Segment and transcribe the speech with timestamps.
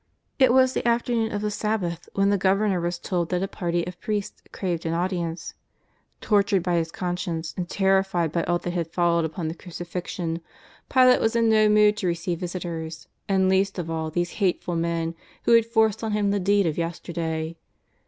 [0.39, 3.47] It was the afternoon of the Sabbath when the Gov ernor was told that a
[3.47, 5.53] party of priests craved an au dience.
[6.21, 10.41] Tortured by his conscience, and terrified by all that had followed upon the Crucifixion,
[10.89, 15.13] Pilate was in no mood to receive visitors, and least of all these hateful men
[15.43, 17.55] who had forced on him the deed of yester day.